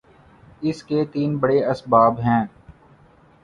[0.61, 2.43] اس کے تین بڑے اسباب ہیں۔